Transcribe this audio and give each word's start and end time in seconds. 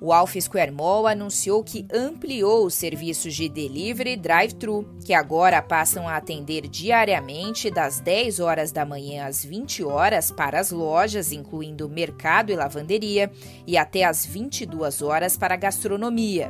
O 0.01 0.13
Alpha 0.13 0.39
Square 0.39 0.71
Mall 0.71 1.07
anunciou 1.07 1.61
que 1.61 1.85
ampliou 1.93 2.65
os 2.65 2.73
serviços 2.73 3.35
de 3.35 3.49
delivery 3.49 4.15
drive-thru, 4.15 4.87
que 5.03 5.13
agora 5.13 5.61
passam 5.61 6.07
a 6.07 6.15
atender 6.15 6.67
diariamente 6.69 7.69
das 7.69 7.99
10 7.99 8.39
horas 8.39 8.71
da 8.71 8.85
manhã 8.85 9.25
às 9.25 9.43
20 9.43 9.83
horas 9.83 10.31
para 10.31 10.57
as 10.57 10.71
lojas, 10.71 11.33
incluindo 11.33 11.89
mercado 11.89 12.49
e 12.49 12.55
lavanderia, 12.55 13.29
e 13.67 13.77
até 13.77 14.05
às 14.05 14.25
22 14.25 15.01
horas 15.01 15.35
para 15.35 15.55
a 15.55 15.57
gastronomia. 15.57 16.49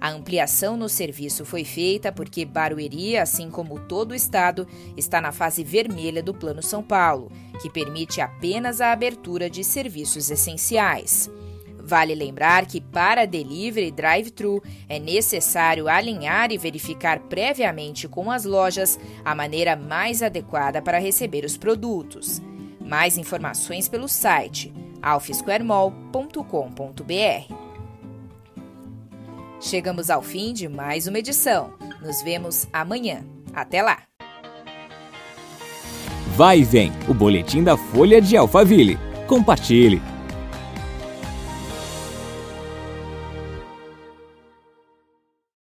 A 0.00 0.10
ampliação 0.10 0.76
no 0.76 0.88
serviço 0.88 1.44
foi 1.44 1.64
feita 1.64 2.12
porque 2.12 2.44
Barueri, 2.44 3.16
assim 3.16 3.50
como 3.50 3.80
todo 3.88 4.12
o 4.12 4.14
estado, 4.14 4.68
está 4.96 5.20
na 5.20 5.32
fase 5.32 5.64
vermelha 5.64 6.22
do 6.22 6.34
Plano 6.34 6.62
São 6.62 6.82
Paulo, 6.82 7.32
que 7.60 7.70
permite 7.70 8.20
apenas 8.20 8.80
a 8.80 8.92
abertura 8.92 9.50
de 9.50 9.64
serviços 9.64 10.30
essenciais. 10.30 11.28
Vale 11.86 12.14
lembrar 12.14 12.64
que 12.64 12.80
para 12.80 13.26
delivery 13.26 13.88
e 13.88 13.92
drive-thru 13.92 14.62
é 14.88 14.98
necessário 14.98 15.86
alinhar 15.86 16.50
e 16.50 16.56
verificar 16.56 17.20
previamente 17.20 18.08
com 18.08 18.30
as 18.30 18.46
lojas 18.46 18.98
a 19.22 19.34
maneira 19.34 19.76
mais 19.76 20.22
adequada 20.22 20.80
para 20.80 20.98
receber 20.98 21.44
os 21.44 21.58
produtos. 21.58 22.40
Mais 22.80 23.18
informações 23.18 23.86
pelo 23.88 24.08
site 24.08 24.72
alfsquaremall.com.br. 25.02 27.54
Chegamos 29.60 30.08
ao 30.08 30.22
fim 30.22 30.54
de 30.54 30.68
mais 30.68 31.06
uma 31.06 31.18
edição. 31.18 31.74
Nos 32.02 32.22
vemos 32.22 32.66
amanhã. 32.72 33.22
Até 33.52 33.82
lá! 33.82 33.98
Vai 36.34 36.60
e 36.60 36.64
vem, 36.64 36.92
o 37.08 37.14
boletim 37.14 37.62
da 37.62 37.76
Folha 37.76 38.20
de 38.20 38.36
Alphaville. 38.36 38.98
Compartilhe! 39.26 40.13